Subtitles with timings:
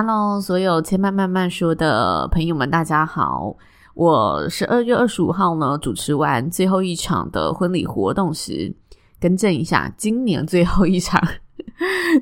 [0.00, 3.56] Hello，所有千慢慢慢说的朋友们，大家好！
[3.94, 8.72] 我十二月二十五号呢，主持完最后一场的婚礼活动时，
[9.20, 11.20] 更正一下，今年最后一场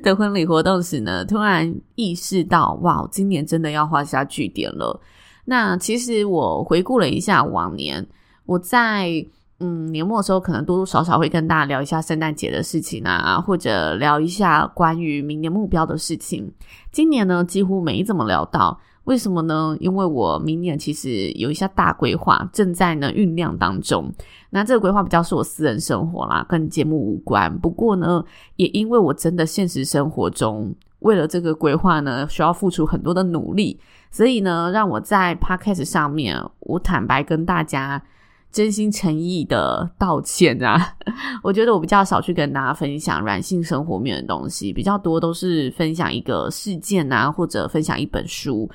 [0.01, 4.99] 的婚礼活动时呢，突然意识到，哇，今年真的要画下句点了。
[5.45, 8.07] 那其实我回顾了一下往年，
[8.47, 9.23] 我在。
[9.59, 16.51] 嗯，年末的时候可能多多少少会跟大家聊一下圣诞节的事情啊，或者聊一下关于明年目标的事情。
[16.91, 19.75] 今年呢，几乎没怎么聊到，为什么呢？
[19.79, 24.13] 因为我明年其实有一下大规划，正在呢酝酿当中。
[24.51, 27.57] 那这个规划比较是我私人生活啦，跟节目无关。
[27.57, 28.23] 不过呢，
[28.57, 33.79] 也因为我真的现实生活中为了这个规划呢，需要付出很多的努力，
[34.11, 38.03] 所以呢，让我在 Podcast 上面，我坦白跟大家。
[38.51, 40.95] 真心诚意的道歉啊！
[41.43, 48.69] 我觉得我比较少去跟大家分享软性生活面的东西，比较多都是分享一个事件啊，或者分享一本书。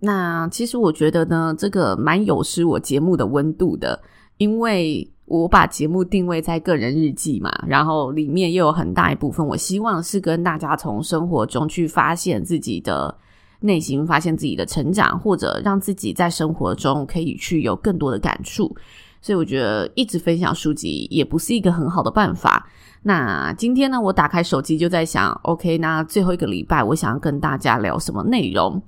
[0.00, 4.00] 那其实我觉得呢，这个蛮有失我节目的温度的，
[4.38, 13.14] 因为我把节目定位在个人日记嘛，然后里面又有很大一部分，我希望是跟大家从生活中去发现自己的
[13.60, 18.74] 内心，发现自己的成长，或者让自己在生活中可以去有更多的感触。
[19.20, 22.68] 所以我觉得一直分享书籍也不是一个很好的办法。
[23.02, 28.82] 那今天呢，我打开手机就在想，OK，那最后一个礼拜我想要跟大家聊什么内容？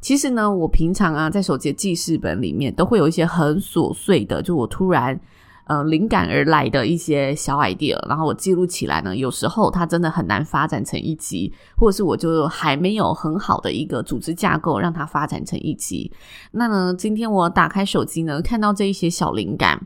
[0.00, 5.20] 其实呢，我平常啊在手机的记事本里面都会有一些很琐碎的，就我突然。
[5.64, 9.16] 呃，灵感而来的一些小 idea，然后我记录起来呢。
[9.16, 16.12] 有时候它真的很难发展成一集，或者是我就还没有很好的一个组织架构，让它发展成一集。
[16.50, 19.80] 那呢，今天我打开手机呢，看到这一些小灵感，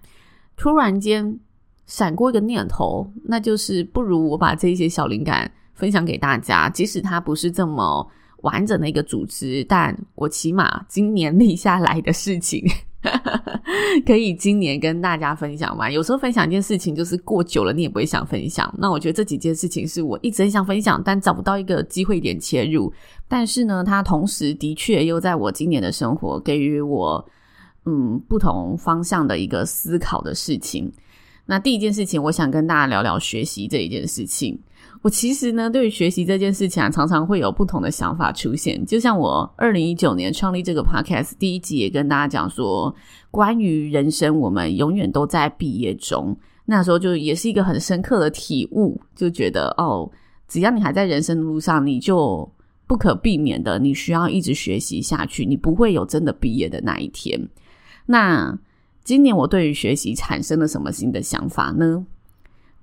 [0.57, 1.39] 突然间
[1.85, 8.05] 闪过一个念头，那就是不如我把这一些小灵感分享给大家，即使它不是这么
[8.39, 12.65] 完整的一个组织，但我起码今年 立下来的事情。
[14.07, 15.91] 可以今年跟大家分享吗？
[15.91, 18.73] 有时候分享一件事情，就是过久了你也不会想分享。
[18.79, 22.93] 那我觉得这几件事情是我一直很想分享，但找不到一个机会点切入。
[23.29, 27.25] 但是呢，它同时的确又在我今年的生活给予我
[27.85, 30.93] 嗯不同方向的一个思考的事情。
[31.47, 34.59] 那第一件事情，我想跟大家聊聊学习这一件事情。
[35.07, 38.85] 我其实呢，对于学习这件事情啊，常常会有不同的想法出现。
[38.85, 42.93] 就像我二零一九年创立这个 podcast 第一集也跟大家讲说，
[43.31, 46.37] 关于人生，我们永远都在毕业中。
[46.65, 50.11] 那时候就也是一个很深刻的体悟，就觉得哦，
[50.49, 52.53] 只要你还在人生的路上，你就
[52.89, 57.41] 不可避免的，你需要一直学习下去，你不会有真的毕业的那一天。
[58.07, 58.59] 那
[59.05, 62.05] 今年我对于学习产生了什么新的想法呢？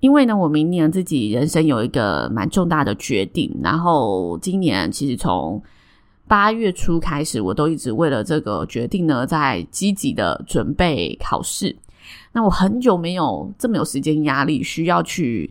[0.04, 5.62] 因为呢，我明年自己人生有一个蛮重大的决定，然后今年其实从
[6.28, 11.74] 八月初开始，我都一直为了这个决定呢，在积极的准备考试。
[12.32, 15.50] 那我很久没有这么有时间压力，需要去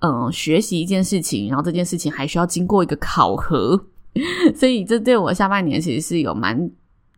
[0.00, 3.80] 嗯、学习一件事情，然后这件事情还需要经过一个考核，
[4.52, 6.68] 所以这对我下半年其实是有蛮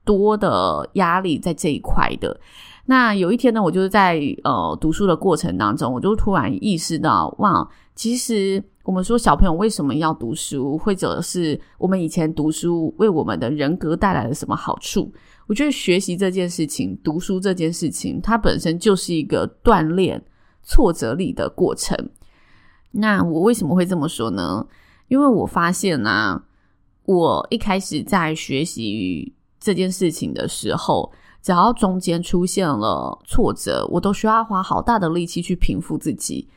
[0.04, 2.38] 多的压力在这一块的。
[2.86, 15.10] 那有一天呢，我就是在呃读书的过程当中，我就突然意识到，哇，其实我们说小朋友为什么要读书，或者是我们以前读书为我们的人格带来了什么好处？
[15.46, 20.22] 我觉得学习这件事情，读书这件事情，它本身就是一个锻炼
[20.62, 21.96] 挫折力的过程。
[22.90, 24.66] 那我为什么会这么说呢？
[25.08, 26.44] 因为我发现呢、啊，
[27.06, 31.10] 我一开始在学习这件事情的时候。
[31.44, 36.48] 只要中间出现了挫折，我都需要花好大的力气去平复自己。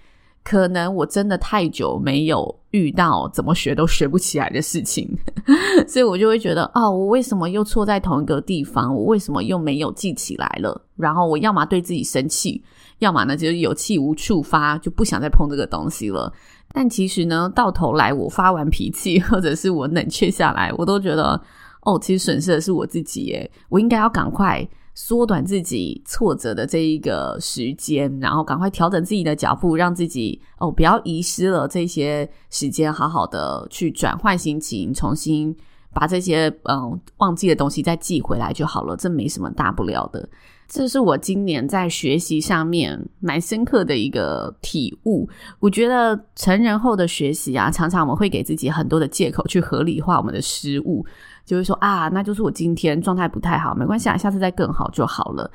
[0.45, 5.05] 可能我真的太久没有遇到怎么学都学不起来的事情，
[5.85, 8.95] 所以我就会觉得，哦，我为什么又错在同一个地方？
[8.95, 10.81] 我为什么又没有记起来了？
[10.95, 12.63] 然后我要么对自己生气，
[12.99, 16.31] 要么呢就是有气无处发，就不想再碰这个东西了。
[16.71, 21.41] 但其实呢，到头来我发完脾气，或者是我冷却下来，我都觉得。
[21.87, 35.55] 哦，其实损失的是我自己耶，我应该要赶快缩短自己挫折的这一个时间，然后赶快调整自己的脚步，让自己哦不要遗失了这些时间，好好的去转换心情，重新
[35.93, 40.27] 把这些嗯忘记的东西再寄回来就好了，这没什么大不了的。
[40.67, 45.27] 这是我今年在学习上面蛮深刻的一个体悟。
[45.59, 51.05] 我觉得成人后的学习啊，常常我们会给自己很多的借口去合理化我们的失误。
[51.45, 55.49] 就会说啊，那就是我今天状态不太好，没关系啊，下次再更好就好了。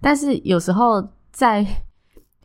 [0.00, 1.64] 但是有时候在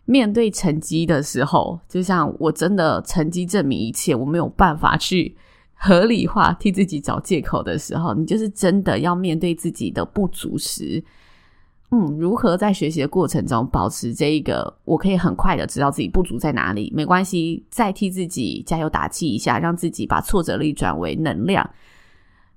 [0.05, 5.35] 面对成绩的时候，就像我真的成绩证明一切，我没有办法去
[5.73, 11.03] 合理化替自己找借口的时候，你就是真的要面对自己的不足时，
[11.93, 21.69] 嗯，如何在学习的过程中保持这一个，我可以很快的知道自己不足在哪里，没关系，再替自己加油打气一下，让自己把挫折力转为能量。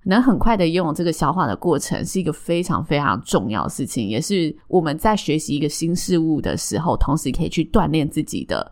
[0.05, 8.71] 能很快的拥有这个消化的过程，是一个非常非常重要的事情，也是我们在学习一个新事物的时候，同时可以去锻炼自己的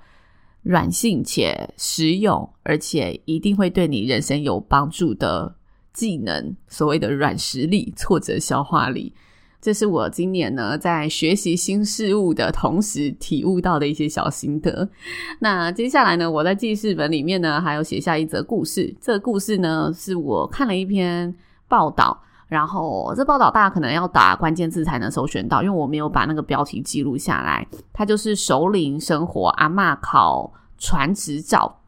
[0.62, 5.52] 软性且实用，而且一定会对你人生有帮助的
[5.92, 9.12] 技能，所谓的软实力、挫折消化力。
[9.62, 14.88] 这是我今年呢在学习新事物的同时体悟到的一些小心得。
[15.38, 18.92] 那接下来呢，我在记事本里面呢还有写下一则故事。
[19.00, 21.32] 这个故事呢是我看了一篇
[21.68, 27.64] 报道，然后这报道大家可能要打关键字才能搜寻到，因为我没有把那个标题记录下来。
[27.92, 31.78] 它就是首领生活阿嬷考传执照。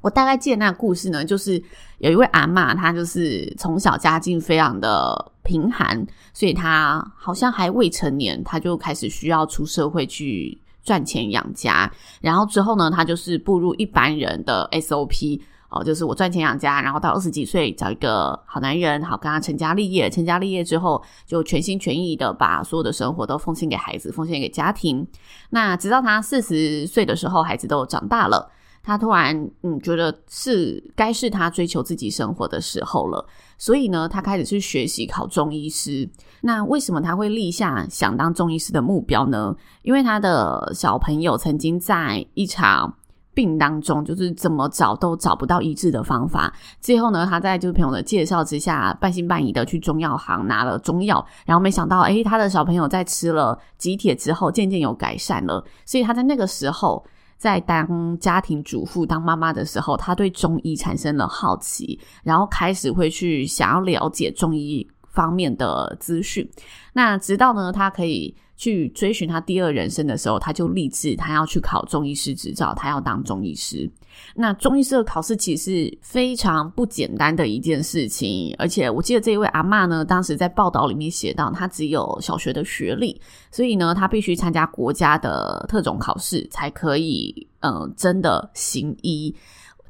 [0.00, 1.62] 我大概记得那个故事呢，就是
[1.98, 11.90] 有一位阿嬷，她就是从小家境非常的贫寒，所以她好像还未成年，她就开始需要出社会去赚钱养家。
[12.20, 20.08] 然后之后呢，她就是步入一般人的 SOP 哦，就是我赚钱养家，然后到二十几岁找一个好男人，好跟他成家立业。
[20.08, 25.06] 成家立业之后，就全心全意的把所有的生活都奉献给孩子，奉献给家庭。
[25.50, 28.50] 那直到他四十岁的时候，孩子都长大了。
[28.82, 33.26] 他突然嗯，觉得是该是他追求自己生活的时候了，
[33.58, 36.08] 所以呢，他开始去学习考中医师。
[36.40, 39.54] 那为什么他会立下想当中医师的目标呢？
[39.82, 42.94] 因为他的小朋友曾经在一场
[43.34, 46.52] 病当中，就是怎么找都找不到医治的方法。
[46.80, 55.62] 最后呢，他在就是朋友的介绍之下，半信半疑的去中药行拿了中药，然后没想到，诶，他的小朋友在吃了几帖之后，渐渐有改善了。
[55.84, 57.04] 所以他在那个时候。
[57.38, 66.46] 在当家庭主妇、当妈妈的时候，她对中医产生了好奇，然后开始会去想要了解中医方面的资讯。
[66.92, 73.88] 那直到呢，她可以去追寻他第二人生的时候，他就立志，他要去考中医师执照，他要当中医师。
[74.34, 83.18] 那中医师的考试其实是非常不简单的一件事情，而且我记得这一位阿嬷呢，当时在报道里面写到，他只有小学的学历，
[83.52, 89.32] 所以呢，他必须参加国家的特种考试才可以，嗯、真的行医。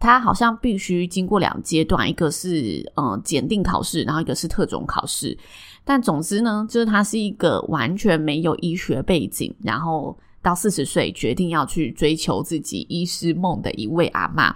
[0.01, 5.37] 他好像必须经过两阶段，一个是嗯、检定考试，然后一个是特种考试。
[5.89, 10.15] 但总之呢，就是他是一个完全没有医学背景，然后。
[10.41, 14.55] 到四十岁决定要去追求自己医师梦的一位阿嬷，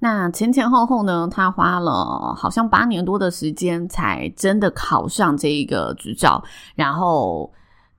[0.00, 6.42] 那前前后后呢，他花了好像八年多的时间才真的考上这一个执照。
[6.74, 7.50] 然后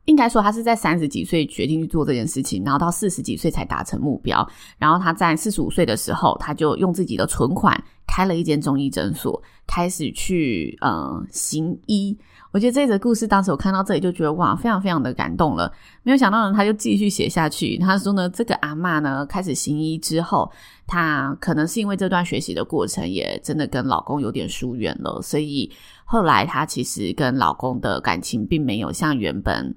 [0.03, 4.47] 应该说他是在三十几岁决定去做这件事情，然后到四十几岁才达成目标。
[4.77, 12.17] 然后他在四十五岁的时候，他就用自己的存款开了一间中医诊所，开始去呃行医。
[12.53, 15.71] 我觉得这则故事当时我看到这里就觉得哇，非常非常的感动了。
[16.01, 17.77] 没有想到呢，他就继续写下去。
[17.77, 20.49] 他说呢，这个阿嬷呢开始行医之后，
[20.87, 25.71] 她可能是因为这段学习的过程，也真的跟老公有点疏远了，所以
[26.05, 29.75] 后来她其实跟老公的感情并没有像原本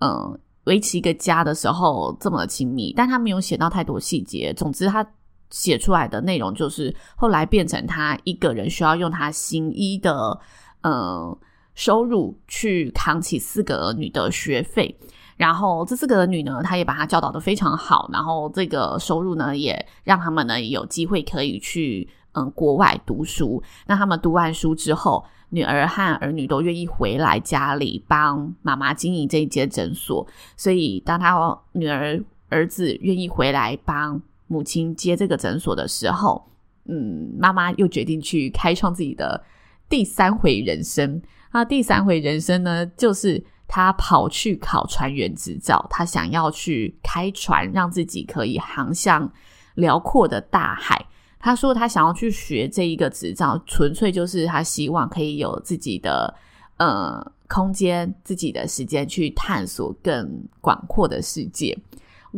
[0.00, 2.92] 嗯维持一个家的时候这么亲密。
[2.94, 4.52] 但他没有写到太多细节。
[4.54, 5.06] 总之，他
[5.50, 10.40] 写出来的内容就是后来变成他一个人需要用他行医的
[10.82, 11.36] 嗯。
[11.74, 14.92] 收入去扛起四个儿女的学费，
[15.36, 23.62] 然后这四个儿女呢，他也把他教导得非常好，然后这个收入呢，也让他们呢有机会可以去嗯国外读书。
[23.86, 30.26] 那他们读完书之后，女儿和儿女都愿意回来家里帮妈妈经营这一间诊所。
[30.56, 36.44] 所以当他女儿儿子愿意回来帮母亲接这个诊所的时候，
[36.86, 39.40] 嗯，妈妈又决定去开创自己的
[39.88, 41.22] 第三回人生。
[41.52, 49.30] 那第三回人生呢，就是他跑去考船员执照，他想要去开船，让自己可以航向
[49.74, 51.06] 辽阔的大海。
[51.38, 56.34] 他说他想要去学这一个执照，纯粹就是他希望可以有自己的
[56.78, 60.28] 呃空间、自己的时间去探索更
[60.60, 61.78] 广阔的世界。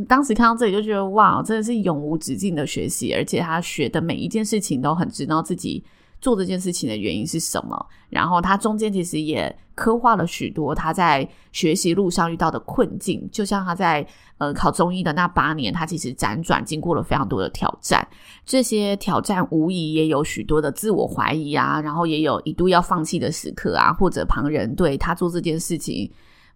[0.08, 5.82] 当时看到这里就觉得哇，真的是永无止境的学习，而且他学的每一件事情都很知道自己
[6.20, 7.86] 做这件事情的原因是什么。
[8.08, 14.06] 然后他中间其实也刻画了许多他在学习路上遇到的困境，就像他在
[14.38, 18.06] 呃考中医的那八年，他其实辗转经过了非常多的挑战。
[18.44, 26.10] 这些挑战无疑也有许多的自我怀疑啊，然后也有一度要放弃的时刻啊，或者旁人对他做这件事情。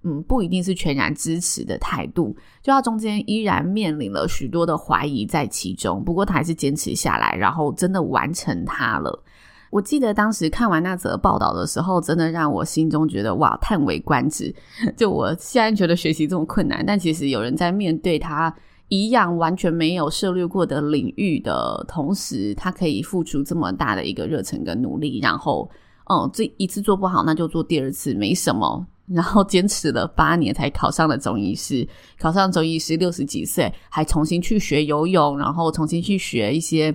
[0.06, 6.04] 嗯，不一定是全然支持的态度，就他中间依然面临了许多的怀疑在其中。
[6.04, 9.24] 不过他还是坚持下来，然后真的完成它了。
[9.70, 14.54] 我记得当时看完那则报道的时候，真的让我心中觉得哇，叹为观止。
[14.94, 18.54] 就我现在觉得学习这么困难，但其实有人在面对他
[18.88, 25.68] 一样完全没有涉猎过的领域的同时，他可以付出这么大的一个热忱跟努力，然后，
[26.06, 28.86] 哦，这一次做不好，那就做第二次，没什么。
[29.06, 31.86] 然后坚持了八年才考上了中医师，
[32.18, 36.94] 考上中医师六十几岁还重新去学游泳，然后重新去学一些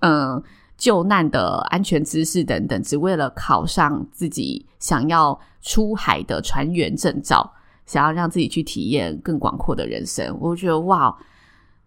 [0.00, 0.42] 嗯
[0.76, 7.52] 救难的安全知识等等，只为了考上自己想要出海的船员证照，
[7.86, 10.36] 想要让自己去体验更广阔的人生。
[10.40, 11.16] 我觉得哇。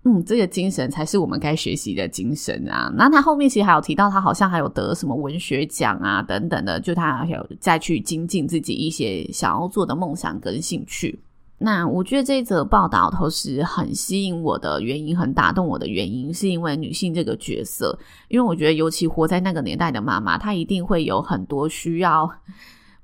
[0.03, 2.89] 嗯，这个精神才是我们该学习的精神啊！
[2.95, 11.19] 那他后面其实还有提到，他好像还有得什么文学奖啊等等的，就他还有再去精进自己一些想要做的梦想跟兴趣。
[11.57, 22.31] 那我觉得这则报道同时很吸引我的原因，很打动我的原因，是因为女性这个角色，因为我觉得尤其活在那个年代的妈妈，她一定会有很多需要，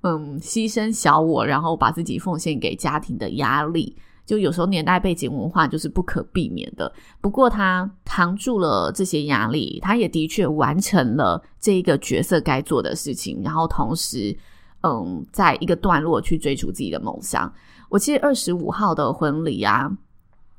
[0.03, 3.97] 嗯，牺牲小我，然后把自己奉献给家庭的压力。
[4.25, 6.91] 就有时候年代背景文化就是不可避免的，
[7.21, 14.35] 不过他扛住了这些压力，他也的确完成了这一个角色该做的事情，然后同时，
[14.81, 17.53] 嗯，在一个段落去追逐自己的梦想。
[17.89, 19.91] 我记得二十五号的婚礼啊，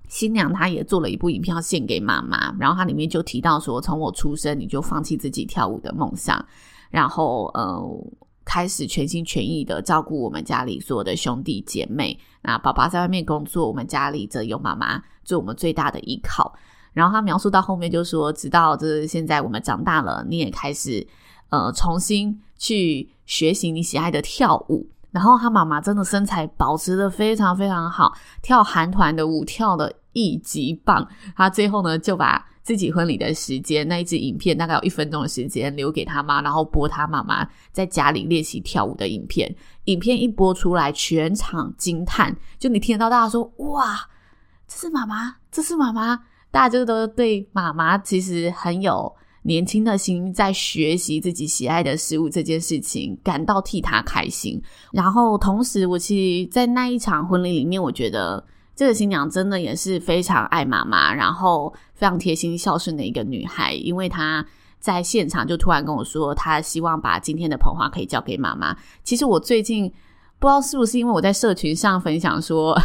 [0.09, 6.45] 新娘她也做了一部影片要献给妈妈，然后她里面就提到说，从我出生你就放弃自己跳舞的梦想，
[6.91, 8.26] 然后嗯。
[8.57, 12.19] 开始全心全意的照顾我们家里所有的兄弟姐妹。
[12.41, 16.51] 那爸爸在外面工作，我们家里则有妈妈做我们最大的依靠。
[16.95, 21.07] 然后他描述到后面就说，直到这现在我们长大了，你也开始
[21.51, 24.89] 呃重新去学习你喜爱的跳舞。
[25.11, 31.07] 然后他妈妈真的身材保持得非常非常好，跳韩团的舞跳的一级棒。
[31.37, 32.43] 他最后呢就把。
[32.67, 39.55] 自己婚礼的时间，那一支影片大概有一分钟的时间留给他妈，然后播他妈妈在家里练习跳舞的影片。
[39.85, 43.97] 影片一播出来，全场惊叹，就你听得到大家说：“哇，
[44.67, 54.61] 这是妈妈，这是妈妈！”大家就都对妈妈其实很有年轻的心，在学习自己喜爱的事物这件事情感到替她开心。
[54.91, 58.45] 然后同时，我其实，在那一场婚礼里面，我觉得。
[58.77, 63.73] 这个新娘真的也是非常爱妈妈，然后非常贴心孝顺的一个女孩。
[63.73, 64.45] 因为她
[64.79, 68.77] 在现场就突然跟我说，她希望把今天的捧花可以交给妈妈。
[69.03, 69.91] 其实我最近
[70.39, 72.79] 不知道是不是因为我在社群上分享说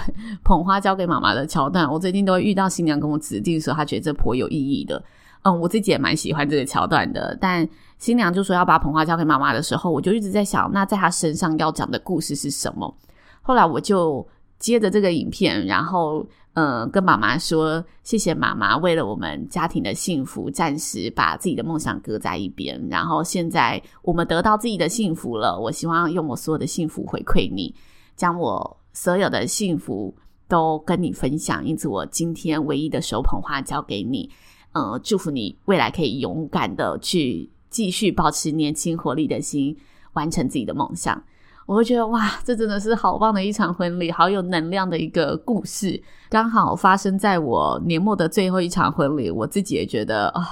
[0.46, 5.04] 捧花交给妈妈的桥段，我最近都会遇到新娘跟我指定说她觉得这颇有意义的。
[5.42, 7.38] 嗯，我自己也蛮喜欢这个桥段的。
[7.42, 7.68] 但
[7.98, 12.96] 新娘就说要把捧花交给妈妈的时候，我就一直在想，那在她身上要讲的故事是什么？
[13.42, 14.26] 后来我就。
[14.62, 22.80] 接着这个影片，然后嗯，跟妈妈说谢谢妈妈，为了我们家庭的幸福，暂时把自己的梦想搁在一边。
[22.90, 27.74] 然后现在我们得到自己的幸福了，我希望用我所有的幸福回馈你，
[28.16, 30.14] 将我所有的幸福
[30.48, 31.66] 都跟你分享。
[31.66, 34.30] 因此，我今天唯一的手捧花交给你，
[34.74, 39.76] 嗯，祝福你未来可以勇敢的去继续保持年轻活力的心，
[40.14, 41.24] 完成自己的梦想。
[41.72, 49.32] 我会觉得哇，这真的是好棒的一场婚礼，好有能量的一个故事，刚好发生在我年末的最后一场婚礼。
[49.32, 50.46] 我自己也觉得啊，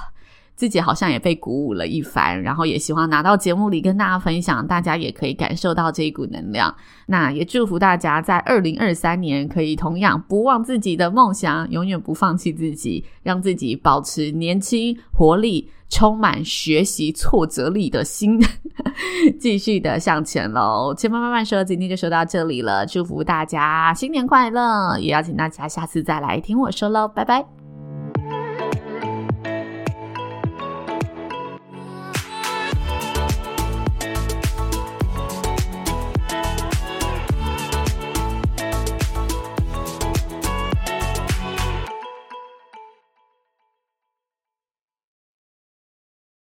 [0.60, 6.74] 自己好像也被鼓舞了一番，然后也希望拿到节目里跟大家分享，大家也可以感受到这一股能量。
[7.06, 15.70] 那也祝福大家在二零二三年可以同样不忘自己的梦想，永远不放弃自己，让自己保持年轻活力。
[15.92, 18.40] 充满学习挫折力的心，
[19.40, 20.94] 继续的向前喽！
[20.96, 27.59] 千嬷慢慢说，今天就说到这里了，祝福大家新年快乐，也邀请大家下次再来听我说喽，拜拜。